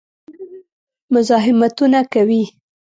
مزاحمتونه 1.13 1.99
کوي. 2.13 2.43